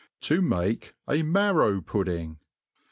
Td 0.19 0.41
mate 0.43 0.93
a 1.07 1.21
Marrow 1.21 1.79
Pudding. 1.79 2.39